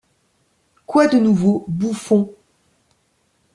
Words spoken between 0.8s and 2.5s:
Quoi de nouveau, Bouffon?